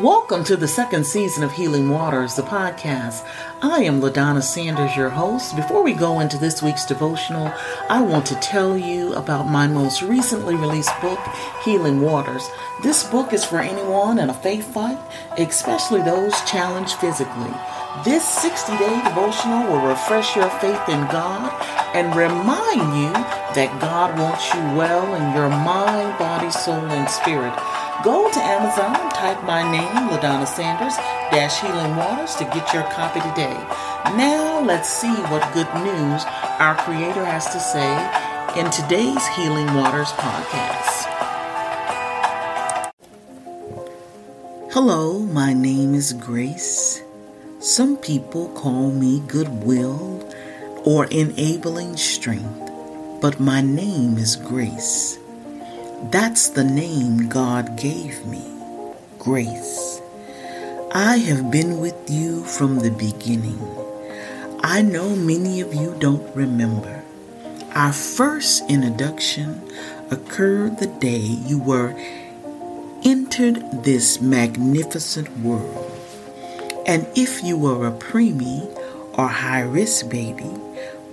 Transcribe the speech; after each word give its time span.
Welcome 0.00 0.44
to 0.44 0.58
the 0.58 0.68
second 0.68 1.06
season 1.06 1.42
of 1.42 1.52
Healing 1.52 1.88
Waters, 1.88 2.34
the 2.34 2.42
podcast. 2.42 3.26
I 3.62 3.84
am 3.84 4.02
LaDonna 4.02 4.42
Sanders, 4.42 4.94
your 4.94 5.08
host. 5.08 5.56
Before 5.56 5.82
we 5.82 5.94
go 5.94 6.20
into 6.20 6.36
this 6.36 6.62
week's 6.62 6.84
devotional, 6.84 7.50
I 7.88 8.02
want 8.02 8.26
to 8.26 8.34
tell 8.34 8.76
you 8.76 9.14
about 9.14 9.48
my 9.48 9.66
most 9.66 10.02
recently 10.02 10.54
released 10.54 10.92
book, 11.00 11.18
Healing 11.64 12.02
Waters. 12.02 12.46
This 12.82 13.08
book 13.08 13.32
is 13.32 13.42
for 13.42 13.58
anyone 13.58 14.18
in 14.18 14.28
a 14.28 14.34
faith 14.34 14.66
fight, 14.66 14.98
especially 15.38 16.02
those 16.02 16.38
challenged 16.42 16.96
physically. 16.96 17.54
This 18.04 18.28
60 18.28 18.76
day 18.76 19.02
devotional 19.02 19.66
will 19.66 19.88
refresh 19.88 20.36
your 20.36 20.50
faith 20.60 20.90
in 20.90 21.00
God 21.08 21.50
and 21.94 22.14
remind 22.14 23.00
you 23.00 23.12
that 23.54 23.80
God 23.80 24.18
wants 24.18 24.52
you 24.52 24.60
well 24.76 25.14
in 25.14 25.34
your 25.34 25.48
mind, 25.48 26.18
body, 26.18 26.50
soul, 26.50 26.84
and 26.84 27.08
spirit. 27.08 27.54
Go 28.04 28.30
to 28.30 28.38
Amazon, 28.38 28.94
type 29.12 29.42
my 29.44 29.62
name, 29.72 30.10
LaDonna 30.10 30.46
Sanders, 30.46 30.94
dash 31.32 31.60
Healing 31.62 31.96
Waters 31.96 32.34
to 32.36 32.44
get 32.44 32.72
your 32.74 32.82
copy 32.84 33.20
today. 33.20 33.56
Now 34.16 34.60
let's 34.60 34.88
see 34.88 35.14
what 35.32 35.42
good 35.54 35.66
news 35.82 36.22
our 36.60 36.74
Creator 36.76 37.24
has 37.24 37.46
to 37.46 37.58
say 37.58 37.90
in 38.60 38.70
today's 38.70 39.26
Healing 39.28 39.72
Waters 39.74 40.12
podcast. 40.12 41.06
Hello, 44.72 45.18
my 45.20 45.54
name 45.54 45.94
is 45.94 46.12
Grace. 46.12 47.02
Some 47.60 47.96
people 47.96 48.50
call 48.50 48.90
me 48.90 49.20
Goodwill 49.26 50.22
or 50.84 51.06
Enabling 51.06 51.96
Strength, 51.96 52.70
but 53.22 53.40
my 53.40 53.62
name 53.62 54.18
is 54.18 54.36
Grace. 54.36 55.18
That's 56.02 56.50
the 56.50 56.62
name 56.62 57.28
God 57.30 57.78
gave 57.78 58.26
me 58.26 58.44
grace. 59.18 60.00
I 60.92 61.16
have 61.16 61.50
been 61.50 61.80
with 61.80 62.10
you 62.10 62.44
from 62.44 62.76
the 62.80 62.90
beginning. 62.90 63.58
I 64.60 64.82
know 64.82 65.16
many 65.16 65.62
of 65.62 65.72
you 65.72 65.96
don't 65.98 66.36
remember. 66.36 67.02
Our 67.74 67.94
first 67.94 68.70
introduction 68.70 69.62
occurred 70.10 70.78
the 70.78 70.86
day 70.86 71.18
you 71.18 71.58
were 71.58 71.94
entered 73.02 73.82
this 73.82 74.20
magnificent 74.20 75.30
world. 75.38 75.90
And 76.86 77.06
if 77.16 77.42
you 77.42 77.56
were 77.56 77.86
a 77.86 77.92
preemie 77.92 78.68
or 79.18 79.28
high 79.28 79.62
risk 79.62 80.10
baby, 80.10 80.50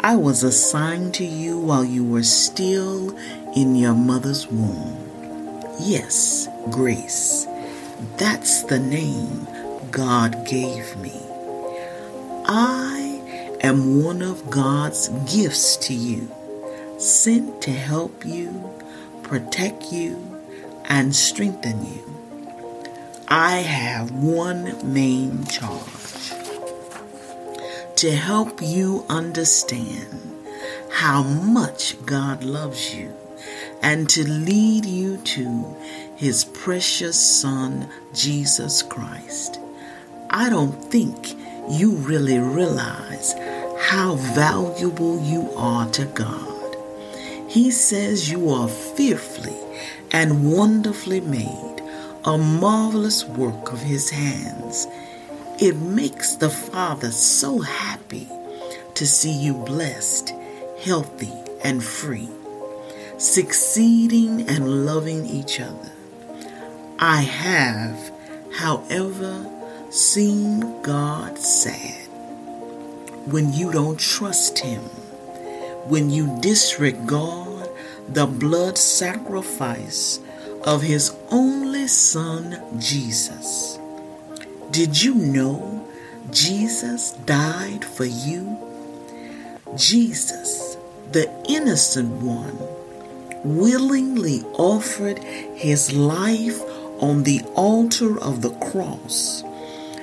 I 0.05 0.17
was 0.17 0.43
assigned 0.43 1.13
to 1.13 1.25
you 1.25 1.57
while 1.57 1.85
you 1.85 2.03
were 2.03 2.23
still 2.23 3.17
in 3.55 3.77
your 3.77 3.93
mother's 3.93 4.45
womb. 4.47 4.97
Yes, 5.79 6.49
Grace. 6.69 7.47
That's 8.17 8.63
the 8.63 8.79
name 8.79 9.47
God 9.91 10.45
gave 10.45 10.97
me. 10.97 11.13
I 12.45 13.57
am 13.61 14.03
one 14.03 14.21
of 14.21 14.49
God's 14.49 15.07
gifts 15.33 15.77
to 15.87 15.93
you, 15.93 16.29
sent 16.97 17.61
to 17.61 17.71
help 17.71 18.25
you, 18.25 18.73
protect 19.23 19.93
you, 19.93 20.17
and 20.83 21.15
strengthen 21.15 21.85
you. 21.85 22.03
I 23.29 23.59
have 23.59 24.11
one 24.11 24.75
main 24.83 25.45
charge 25.45 26.22
to 28.03 28.11
help 28.11 28.61
you 28.61 29.05
understand 29.07 30.19
how 30.91 31.23
much 31.23 31.95
God 32.05 32.43
loves 32.43 32.93
you 32.93 33.15
and 33.81 34.09
to 34.09 34.27
lead 34.27 34.83
you 34.83 35.15
to 35.19 35.77
his 36.17 36.43
precious 36.43 37.17
Son, 37.17 37.87
Jesus 38.13 38.81
Christ. 38.81 39.57
I 40.29 40.49
don't 40.49 40.73
think 40.91 41.37
you 41.69 41.91
really 41.91 42.39
realize 42.39 43.35
how 43.79 44.15
valuable 44.35 45.23
you 45.23 45.49
are 45.55 45.89
to 45.91 46.03
God. 46.03 46.75
He 47.47 47.71
says 47.71 48.29
you 48.29 48.49
are 48.49 48.67
fearfully 48.67 49.55
and 50.11 50.51
wonderfully 50.51 51.21
made, 51.21 51.81
a 52.25 52.37
marvelous 52.37 53.23
work 53.23 53.71
of 53.71 53.79
his 53.79 54.09
hands. 54.09 54.87
It 55.63 55.77
makes 55.77 56.35
the 56.35 56.49
Father 56.49 57.09
so 57.09 57.59
happy 57.59 58.27
to 58.95 59.07
see 59.07 59.31
you 59.31 59.53
blessed, 59.53 60.33
healthy, 60.83 61.31
and 61.63 61.81
free 61.81 62.27
succeeding 63.17 64.41
and 64.49 64.85
loving 64.85 65.25
each 65.25 65.61
other. 65.61 65.93
I 66.99 67.21
have, 67.21 68.11
however, 68.51 69.49
seen 69.89 70.81
God 70.81 71.39
sad 71.39 72.09
when 73.25 73.53
you 73.53 73.71
don't 73.71 73.97
trust 73.97 74.59
Him, 74.59 74.81
when 75.87 76.09
you 76.09 76.37
disregard 76.41 77.69
the 78.09 78.25
blood 78.25 78.77
sacrifice 78.77 80.19
of 80.65 80.81
His 80.81 81.15
only 81.31 81.87
Son, 81.87 82.61
Jesus. 82.81 83.79
Did 84.73 85.03
you 85.03 85.13
know 85.13 85.87
Jesus 86.31 87.11
died 87.11 87.85
for 87.85 88.05
you? 88.05 88.57
Jesus, 89.75 90.77
the 91.11 91.29
innocent 91.47 92.09
one, 92.23 92.57
willingly 93.43 94.41
offered 94.53 95.19
his 95.19 95.93
life 95.93 96.59
on 96.99 97.21
the 97.21 97.43
altar 97.53 98.19
of 98.19 98.41
the 98.41 98.55
cross, 98.71 99.43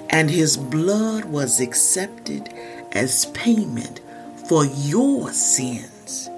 and 0.09 0.31
his 0.31 0.57
blood 0.57 1.25
was 1.25 1.61
accepted 1.61 2.55
as 2.93 3.27
payment 3.35 4.01
for 4.49 4.65
your 4.65 5.33
sins. 5.33 6.31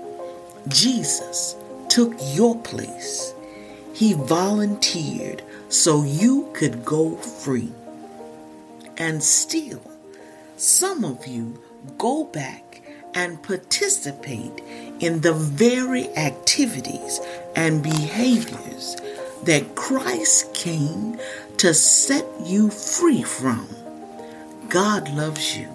Jesus 0.69 1.55
took 1.91 2.15
your 2.33 2.57
place. 2.63 3.35
He 3.93 4.15
volunteered 4.15 5.43
so 5.69 6.03
you 6.03 6.51
could 6.55 6.83
go 6.83 7.15
free. 7.17 7.73
And 8.97 9.23
still, 9.23 9.83
some 10.57 11.05
of 11.05 11.27
you 11.27 11.61
go 11.99 12.25
back 12.25 12.83
and 13.15 13.43
participate 13.43 14.61
in 15.01 15.21
the 15.21 15.33
very 15.33 16.09
activities 16.17 17.21
and 17.57 17.83
behaviors 17.83 18.97
that 19.45 19.75
Christ 19.75 20.55
came 20.55 21.19
to 21.59 21.75
set 21.75 22.27
you 22.45 22.71
free 22.71 23.23
from. 23.23 23.69
God 24.69 25.13
loves 25.15 25.59
you, 25.59 25.69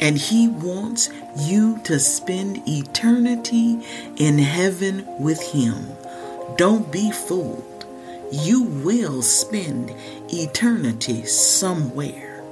and 0.00 0.16
He 0.16 0.48
wants 0.48 1.10
you 1.36 1.78
to 1.84 1.98
spend 1.98 2.66
eternity 2.66 3.84
in 4.16 4.38
heaven 4.38 5.06
with 5.18 5.42
Him. 5.52 5.88
Don't 6.56 6.90
be 6.90 7.10
fooled. 7.10 7.71
You 8.32 8.62
will 8.62 9.20
spend 9.20 9.94
eternity 10.32 11.26
somewhere, 11.26 12.42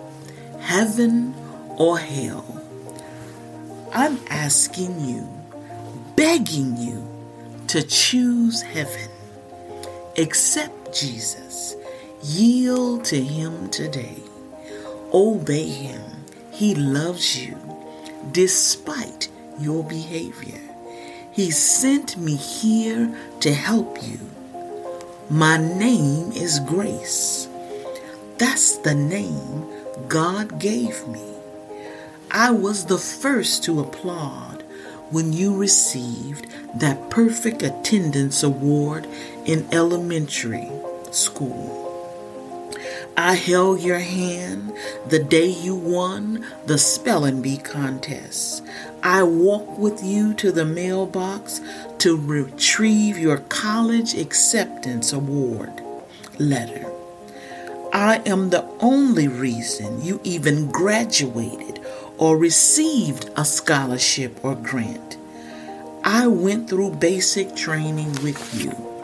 heaven 0.60 1.34
or 1.78 1.98
hell. 1.98 2.62
I'm 3.94 4.18
asking 4.28 5.00
you, 5.00 5.26
begging 6.16 6.76
you 6.76 7.08
to 7.68 7.82
choose 7.82 8.60
heaven. 8.60 9.08
Accept 10.18 10.94
Jesus. 10.94 11.76
Yield 12.22 13.06
to 13.06 13.18
Him 13.18 13.70
today. 13.70 14.22
Obey 15.14 15.66
Him. 15.66 16.02
He 16.52 16.74
loves 16.74 17.42
you 17.42 17.56
despite 18.32 19.30
your 19.58 19.82
behavior. 19.82 20.60
He 21.32 21.50
sent 21.50 22.18
me 22.18 22.36
here 22.36 23.16
to 23.40 23.54
help 23.54 24.02
you. 24.02 24.18
My 25.32 25.58
name 25.58 26.32
is 26.32 26.58
Grace. 26.58 27.46
That's 28.36 28.78
the 28.78 28.96
name 28.96 29.64
God 30.08 30.58
gave 30.58 31.06
me. 31.06 31.22
I 32.32 32.50
was 32.50 32.86
the 32.86 32.98
first 32.98 33.62
to 33.64 33.78
applaud 33.78 34.64
when 35.10 35.32
you 35.32 35.56
received 35.56 36.48
that 36.74 37.10
perfect 37.10 37.62
attendance 37.62 38.42
award 38.42 39.06
in 39.44 39.68
elementary 39.70 40.68
school. 41.12 41.89
I 43.16 43.34
held 43.34 43.80
your 43.80 43.98
hand 43.98 44.72
the 45.08 45.18
day 45.18 45.48
you 45.48 45.74
won 45.74 46.46
the 46.66 46.78
spelling 46.78 47.42
bee 47.42 47.58
contest. 47.58 48.62
I 49.02 49.22
walked 49.22 49.78
with 49.78 50.02
you 50.02 50.34
to 50.34 50.52
the 50.52 50.64
mailbox 50.64 51.60
to 51.98 52.16
retrieve 52.16 53.18
your 53.18 53.38
college 53.38 54.14
acceptance 54.14 55.12
award 55.12 55.82
letter. 56.38 56.90
I 57.92 58.22
am 58.26 58.50
the 58.50 58.64
only 58.80 59.28
reason 59.28 60.02
you 60.02 60.20
even 60.22 60.70
graduated 60.70 61.80
or 62.18 62.36
received 62.36 63.28
a 63.36 63.44
scholarship 63.44 64.44
or 64.44 64.54
grant. 64.54 65.16
I 66.04 66.26
went 66.26 66.68
through 66.68 66.92
basic 66.92 67.56
training 67.56 68.12
with 68.22 68.62
you. 68.62 68.99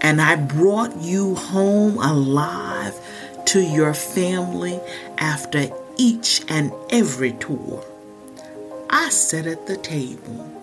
And 0.00 0.20
I 0.20 0.36
brought 0.36 0.96
you 1.00 1.34
home 1.34 1.98
alive 1.98 2.94
to 3.46 3.60
your 3.60 3.94
family 3.94 4.80
after 5.18 5.70
each 5.96 6.44
and 6.48 6.72
every 6.90 7.32
tour. 7.32 7.84
I 8.90 9.08
sat 9.10 9.46
at 9.46 9.66
the 9.66 9.76
table 9.76 10.58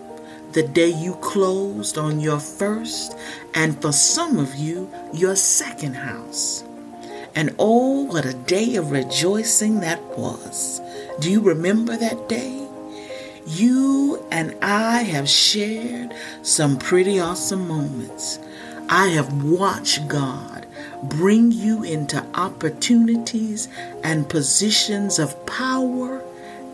the 0.56 0.62
day 0.62 0.88
you 0.88 1.14
closed 1.16 1.98
on 1.98 2.18
your 2.18 2.40
first, 2.40 3.14
and 3.52 3.78
for 3.82 3.92
some 3.92 4.38
of 4.38 4.54
you, 4.54 4.90
your 5.12 5.36
second 5.36 5.92
house. 5.92 6.64
And 7.34 7.54
oh, 7.58 8.04
what 8.04 8.24
a 8.24 8.32
day 8.32 8.76
of 8.76 8.90
rejoicing 8.90 9.80
that 9.80 10.02
was. 10.16 10.80
Do 11.20 11.30
you 11.30 11.42
remember 11.42 11.94
that 11.98 12.30
day? 12.30 12.66
You 13.46 14.24
and 14.30 14.56
I 14.62 15.02
have 15.02 15.28
shared 15.28 16.14
some 16.40 16.78
pretty 16.78 17.20
awesome 17.20 17.68
moments. 17.68 18.38
I 18.88 19.08
have 19.08 19.42
watched 19.42 20.06
God 20.06 20.66
bring 21.02 21.50
you 21.50 21.82
into 21.82 22.24
opportunities 22.34 23.68
and 24.04 24.28
positions 24.28 25.18
of 25.18 25.44
power 25.46 26.22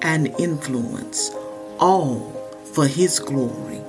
and 0.02 0.28
influence, 0.38 1.30
all 1.78 2.20
for 2.74 2.86
His 2.86 3.18
glory, 3.18 3.80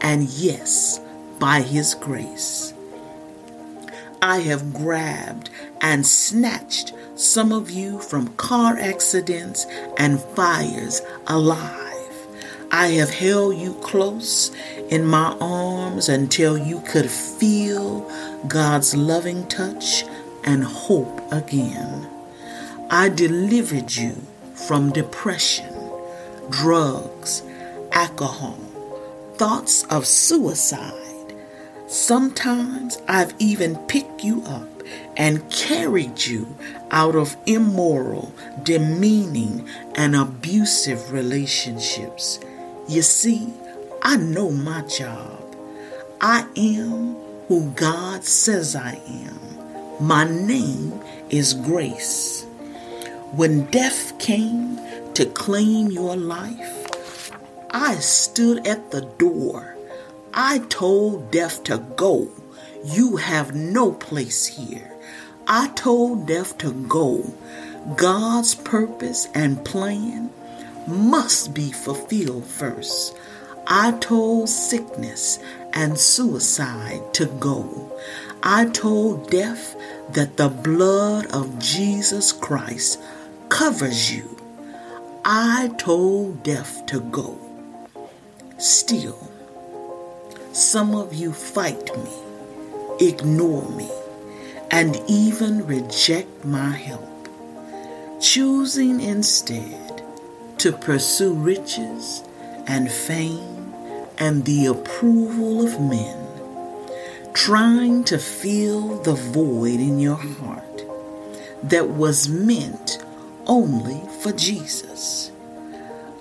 and 0.00 0.24
yes, 0.24 1.00
by 1.38 1.60
His 1.60 1.94
grace. 1.94 2.74
I 4.20 4.40
have 4.40 4.74
grabbed 4.74 5.50
and 5.80 6.06
snatched 6.06 6.92
some 7.14 7.52
of 7.52 7.70
you 7.70 8.00
from 8.00 8.34
car 8.34 8.76
accidents 8.78 9.66
and 9.96 10.20
fires 10.20 11.02
alive. 11.26 11.89
I 12.72 12.88
have 12.92 13.10
held 13.10 13.56
you 13.56 13.74
close 13.82 14.52
in 14.90 15.04
my 15.04 15.36
arms 15.40 16.08
until 16.08 16.56
you 16.56 16.80
could 16.82 17.10
feel 17.10 18.08
God's 18.46 18.94
loving 18.94 19.48
touch 19.48 20.04
and 20.44 20.62
hope 20.62 21.20
again. 21.32 22.08
I 22.88 23.08
delivered 23.08 23.94
you 23.96 24.12
from 24.54 24.92
depression, 24.92 25.74
drugs, 26.50 27.42
alcohol, 27.90 28.58
thoughts 29.34 29.82
of 29.90 30.06
suicide. 30.06 31.34
Sometimes 31.88 33.02
I've 33.08 33.34
even 33.40 33.76
picked 33.88 34.22
you 34.22 34.44
up 34.44 34.68
and 35.16 35.50
carried 35.50 36.24
you 36.24 36.56
out 36.92 37.16
of 37.16 37.36
immoral, 37.46 38.32
demeaning, 38.62 39.68
and 39.96 40.14
abusive 40.14 41.10
relationships. 41.12 42.38
You 42.90 43.02
see, 43.02 43.46
I 44.02 44.16
know 44.16 44.50
my 44.50 44.82
job. 44.82 45.54
I 46.20 46.44
am 46.56 47.14
who 47.46 47.70
God 47.70 48.24
says 48.24 48.74
I 48.74 49.00
am. 49.06 50.04
My 50.04 50.24
name 50.24 51.00
is 51.28 51.54
Grace. 51.54 52.42
When 53.30 53.66
death 53.66 54.18
came 54.18 54.80
to 55.14 55.24
claim 55.24 55.92
your 55.92 56.16
life, 56.16 57.30
I 57.70 57.94
stood 58.00 58.66
at 58.66 58.90
the 58.90 59.02
door. 59.02 59.76
I 60.34 60.58
told 60.68 61.30
death 61.30 61.62
to 61.64 61.78
go. 61.94 62.28
You 62.84 63.18
have 63.18 63.54
no 63.54 63.92
place 63.92 64.46
here. 64.46 64.98
I 65.46 65.68
told 65.76 66.26
death 66.26 66.58
to 66.58 66.72
go. 66.72 67.34
God's 67.94 68.56
purpose 68.56 69.28
and 69.32 69.64
plan 69.64 70.32
must 70.90 71.54
be 71.54 71.72
fulfilled 71.72 72.44
first. 72.44 73.16
I 73.66 73.92
told 73.92 74.48
sickness 74.48 75.38
and 75.72 75.96
suicide 75.98 77.14
to 77.14 77.26
go. 77.26 77.92
I 78.42 78.66
told 78.66 79.30
death 79.30 79.76
that 80.12 80.36
the 80.36 80.48
blood 80.48 81.26
of 81.26 81.58
Jesus 81.58 82.32
Christ 82.32 83.00
covers 83.48 84.14
you. 84.14 84.36
I 85.24 85.72
told 85.78 86.42
death 86.42 86.84
to 86.86 87.00
go. 87.00 87.38
Still, 88.58 89.30
some 90.52 90.94
of 90.94 91.14
you 91.14 91.32
fight 91.32 91.96
me, 91.96 93.06
ignore 93.06 93.68
me, 93.70 93.90
and 94.70 95.00
even 95.06 95.66
reject 95.66 96.44
my 96.44 96.70
help, 96.70 97.28
choosing 98.20 99.00
instead 99.00 100.02
to 100.60 100.72
pursue 100.72 101.32
riches 101.32 102.22
and 102.66 102.92
fame 102.92 103.72
and 104.18 104.44
the 104.44 104.66
approval 104.66 105.66
of 105.66 105.80
men, 105.80 106.18
trying 107.32 108.04
to 108.04 108.18
fill 108.18 109.00
the 109.00 109.14
void 109.14 109.80
in 109.80 109.98
your 109.98 110.16
heart 110.16 110.84
that 111.62 111.88
was 111.88 112.28
meant 112.28 113.02
only 113.46 114.02
for 114.20 114.32
Jesus. 114.32 115.32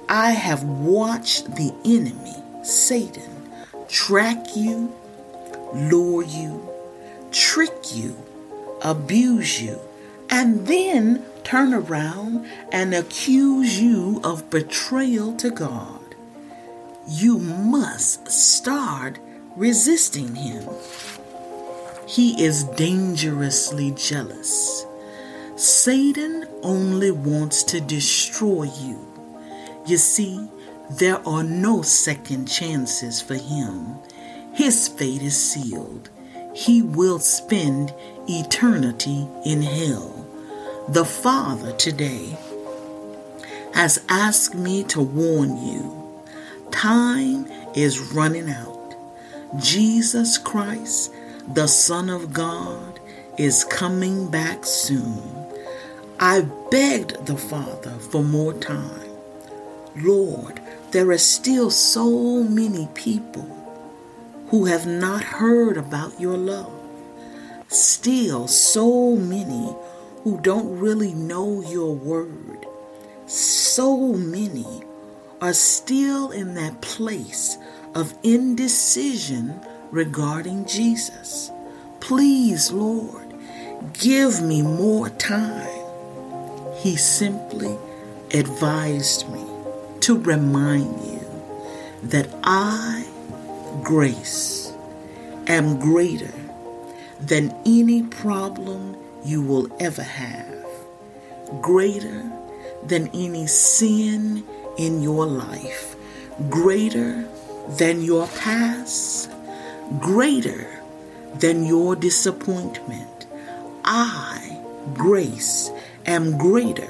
I 0.07 0.31
have 0.31 0.63
watched 0.63 1.56
the 1.56 1.74
enemy, 1.83 2.63
Satan, 2.63 3.51
track 3.89 4.56
you, 4.56 4.95
lure 5.74 6.24
you, 6.24 6.65
trick 7.31 7.94
you, 7.94 8.15
abuse 8.83 9.62
you, 9.62 9.77
and 10.30 10.65
then 10.65 11.25
turn 11.49 11.73
around 11.73 12.45
and 12.71 12.93
accuse 12.93 13.79
you 13.81 14.21
of 14.23 14.49
betrayal 14.49 15.35
to 15.35 15.49
God 15.49 15.99
you 17.09 17.39
must 17.39 18.29
start 18.29 19.17
resisting 19.55 20.35
him. 20.35 20.63
He 22.07 22.41
is 22.43 22.63
dangerously 22.63 23.91
jealous. 23.91 24.85
Satan 25.55 26.47
only 26.61 27.11
wants 27.11 27.63
to 27.63 27.81
destroy 27.81 28.63
you. 28.79 29.05
You 29.87 29.97
see, 29.97 30.47
there 30.91 31.27
are 31.27 31.43
no 31.43 31.81
second 31.81 32.45
chances 32.45 33.21
for 33.21 33.35
him. 33.35 33.95
His 34.53 34.87
fate 34.87 35.23
is 35.23 35.35
sealed. 35.35 36.09
He 36.53 36.83
will 36.83 37.19
spend 37.19 37.93
eternity 38.27 39.27
in 39.45 39.63
hell. 39.63 40.28
The 40.91 41.06
Father 41.06 41.71
today 41.74 42.36
has 43.75 44.03
asked 44.09 44.56
me 44.56 44.83
to 44.86 45.00
warn 45.00 45.56
you 45.63 46.19
Time 46.71 47.45
is 47.75 48.00
running 48.12 48.50
out. 48.50 48.95
Jesus 49.59 50.39
Christ, 50.39 51.13
the 51.53 51.68
Son 51.68 52.09
of 52.09 52.33
God, 52.33 53.00
is 53.38 53.65
coming 53.65 54.31
back 54.31 54.65
soon. 54.65 55.21
I 56.19 56.42
begged 56.71 57.23
the 57.28 57.37
Father 57.37 57.92
for 57.92 58.23
more 58.23 58.54
time. 58.54 59.11
Lord, 59.95 60.59
there 60.90 61.11
are 61.11 61.19
still 61.19 61.69
so 61.69 62.44
many 62.44 62.90
people 62.95 63.45
who 64.47 64.66
have 64.66 64.87
not 64.87 65.21
heard 65.23 65.78
about 65.78 66.19
your 66.19 66.35
love. 66.35 66.73
Still, 67.68 68.47
so 68.47 69.16
many 69.16 69.75
who 70.23 70.40
don't 70.42 70.80
really 70.80 71.14
know 71.14 71.61
your 71.61 71.95
word. 71.95 72.66
So 73.26 74.14
many 74.14 74.83
are 75.42 75.54
still 75.54 76.31
in 76.31 76.56
that 76.56 76.81
place 76.81 77.57
of 77.95 78.14
indecision 78.23 79.59
regarding 79.92 80.66
Jesus. 80.66 81.52
Please, 81.99 82.71
Lord, 82.71 83.33
give 83.94 84.42
me 84.42 84.61
more 84.61 85.09
time. 85.09 85.85
He 86.78 86.95
simply 86.95 87.78
advised 88.33 89.30
me 89.30 89.45
to 90.02 90.18
remind 90.18 91.02
you 91.06 91.28
that 92.04 92.30
I, 92.44 93.06
grace, 93.83 94.73
am 95.47 95.80
greater 95.80 96.33
than 97.19 97.56
any 97.66 98.04
problem 98.04 98.95
you 99.23 99.42
will 99.42 99.68
ever 99.80 100.04
have, 100.04 100.66
greater 101.61 102.31
than 102.85 103.07
any 103.09 103.47
sin 103.47 104.44
in 104.78 105.02
your 105.02 105.26
life 105.26 105.95
greater 106.49 107.28
than 107.78 108.02
your 108.02 108.28
past, 108.28 109.30
greater 109.99 110.81
than 111.35 111.66
your 111.66 111.95
disappointment. 111.95 113.28
I, 113.83 114.61
Grace, 114.94 115.69
am 116.06 116.38
greater 116.38 116.90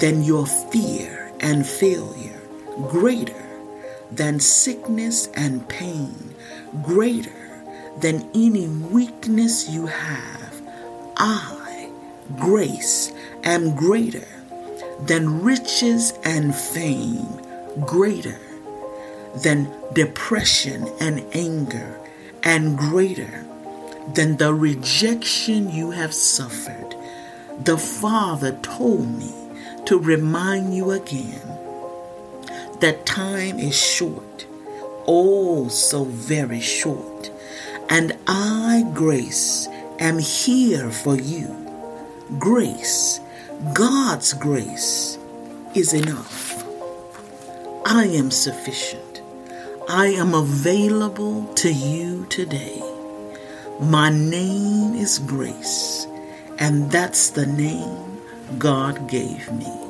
than 0.00 0.24
your 0.24 0.46
fear 0.46 1.32
and 1.40 1.66
failure, 1.66 2.40
greater 2.88 3.46
than 4.10 4.40
sickness 4.40 5.28
and 5.34 5.66
pain, 5.68 6.34
greater 6.82 7.62
than 8.00 8.28
any 8.34 8.66
weakness 8.66 9.68
you 9.70 9.86
have. 9.86 10.37
I, 11.18 11.90
Grace, 12.38 13.12
am 13.44 13.74
greater 13.74 14.26
than 15.00 15.42
riches 15.42 16.12
and 16.24 16.54
fame, 16.54 17.26
greater 17.86 18.38
than 19.42 19.70
depression 19.94 20.88
and 21.00 21.24
anger, 21.32 21.98
and 22.42 22.78
greater 22.78 23.44
than 24.14 24.36
the 24.36 24.54
rejection 24.54 25.70
you 25.70 25.90
have 25.90 26.14
suffered. 26.14 26.94
The 27.64 27.78
Father 27.78 28.52
told 28.62 29.08
me 29.18 29.32
to 29.86 29.98
remind 29.98 30.74
you 30.74 30.92
again 30.92 31.40
that 32.80 33.06
time 33.06 33.58
is 33.58 33.76
short, 33.76 34.46
oh, 35.06 35.68
so 35.68 36.04
very 36.04 36.60
short, 36.60 37.30
and 37.88 38.16
I, 38.26 38.84
Grace, 38.94 39.68
am 39.98 40.18
here 40.18 40.90
for 40.90 41.16
you. 41.16 41.54
Grace, 42.38 43.20
God's 43.74 44.32
grace, 44.34 45.18
is 45.74 45.92
enough. 45.92 46.64
I 47.86 48.04
am 48.04 48.30
sufficient. 48.30 49.22
I 49.88 50.08
am 50.08 50.34
available 50.34 51.52
to 51.54 51.72
you 51.72 52.26
today. 52.26 52.82
My 53.80 54.10
name 54.10 54.94
is 54.94 55.18
Grace, 55.20 56.06
and 56.58 56.90
that's 56.90 57.30
the 57.30 57.46
name 57.46 58.20
God 58.58 59.08
gave 59.08 59.50
me. 59.52 59.87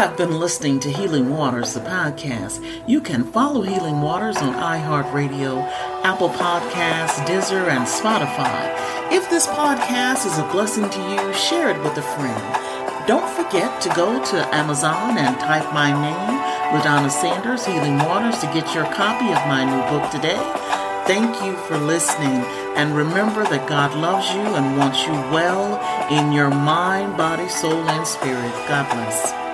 Have 0.00 0.16
been 0.16 0.40
listening 0.40 0.80
to 0.80 0.90
Healing 0.90 1.28
Waters, 1.28 1.74
the 1.74 1.80
podcast. 1.80 2.88
You 2.88 3.02
can 3.02 3.22
follow 3.22 3.60
Healing 3.60 4.00
Waters 4.00 4.38
on 4.38 4.54
iHeartRadio, 4.54 5.62
Apple 6.04 6.30
Podcasts, 6.30 7.22
Deezer, 7.26 7.68
and 7.68 7.86
Spotify. 7.86 9.12
If 9.12 9.28
this 9.28 9.46
podcast 9.46 10.24
is 10.24 10.38
a 10.38 10.48
blessing 10.52 10.88
to 10.88 11.00
you, 11.10 11.34
share 11.34 11.68
it 11.68 11.78
with 11.84 11.98
a 11.98 12.02
friend. 12.16 13.06
Don't 13.06 13.28
forget 13.36 13.78
to 13.82 13.90
go 13.90 14.24
to 14.24 14.54
Amazon 14.54 15.18
and 15.18 15.38
type 15.38 15.70
my 15.74 15.92
name, 15.92 16.40
LaDonna 16.72 17.10
Sanders, 17.10 17.66
Healing 17.66 17.98
Waters, 17.98 18.38
to 18.38 18.46
get 18.54 18.74
your 18.74 18.86
copy 18.94 19.26
of 19.26 19.46
my 19.48 19.66
new 19.68 19.82
book 19.90 20.10
today. 20.10 20.40
Thank 21.04 21.44
you 21.44 21.54
for 21.66 21.76
listening. 21.76 22.40
And 22.74 22.96
remember 22.96 23.44
that 23.44 23.68
God 23.68 23.94
loves 23.94 24.30
you 24.32 24.40
and 24.40 24.78
wants 24.78 25.02
you 25.06 25.12
well 25.12 25.76
in 26.10 26.32
your 26.32 26.48
mind, 26.48 27.18
body, 27.18 27.50
soul, 27.50 27.86
and 27.86 28.06
spirit. 28.06 28.50
God 28.66 28.88
bless. 28.94 29.49